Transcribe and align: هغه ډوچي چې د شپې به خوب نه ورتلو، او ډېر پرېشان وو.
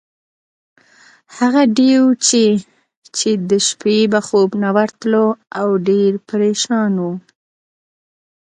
هغه 1.37 1.63
ډوچي 1.75 2.47
چې 3.17 3.29
د 3.49 3.51
شپې 3.67 3.97
به 4.11 4.19
خوب 4.27 4.49
نه 4.63 4.69
ورتلو، 4.75 5.25
او 5.59 5.67
ډېر 5.87 6.11
پرېشان 6.29 6.91
وو. 7.03 7.13